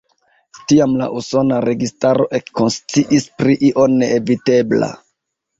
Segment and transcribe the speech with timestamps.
[0.71, 4.91] Tiam la usona registaro ekkonsciis pri io neevitebla.